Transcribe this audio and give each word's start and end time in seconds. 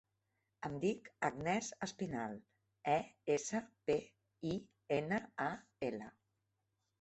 Em 0.67 0.75
dic 0.83 1.09
Agnès 1.27 1.67
Espinal: 1.87 2.33
e, 2.95 2.95
essa, 3.35 3.61
pe, 3.91 3.99
i, 4.55 4.55
ena, 4.99 5.21
a, 5.47 5.49
ela. 5.93 6.11